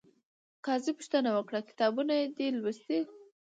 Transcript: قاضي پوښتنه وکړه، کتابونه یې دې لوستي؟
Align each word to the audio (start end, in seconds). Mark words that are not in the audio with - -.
قاضي 0.65 0.91
پوښتنه 0.97 1.29
وکړه، 1.33 1.59
کتابونه 1.69 2.13
یې 2.19 2.25
دې 2.37 2.47
لوستي؟ 2.61 2.99